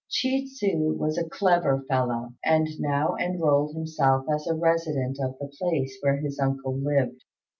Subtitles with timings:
[0.09, 5.45] Chi tsu was a clever fellow, and now enrolled himself as a resident of the
[5.59, 7.21] place where his uncle lived.